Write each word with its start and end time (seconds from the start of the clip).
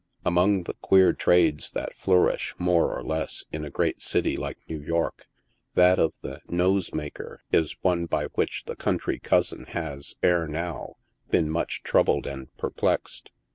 Among 0.25 0.63
the 0.63 0.73
queer 0.73 1.13
trades 1.13 1.69
that 1.73 1.95
flourish, 1.95 2.55
more 2.57 2.91
or 2.97 3.03
less, 3.03 3.45
in 3.51 3.63
a 3.63 3.69
great 3.69 4.01
city 4.01 4.35
like 4.35 4.57
New 4.67 4.81
York, 4.81 5.27
that 5.75 5.99
of 5.99 6.13
the" 6.23 6.41
nose 6.49 6.91
maker" 6.91 7.43
is 7.51 7.77
one 7.83 8.07
by 8.07 8.25
which 8.33 8.63
the 8.65 8.75
coun 8.75 8.97
try 8.97 9.19
cousin 9.19 9.65
has, 9.65 10.15
ere 10.23 10.47
now, 10.47 10.95
been 11.29 11.51
much 11.51 11.83
troubled 11.83 12.25
and 12.25 12.47
perplexed. 12.57 13.29